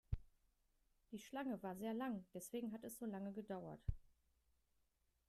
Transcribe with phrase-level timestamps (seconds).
[1.11, 3.81] Die Schlange war sehr lang, deswegen hat es so lange gedauert.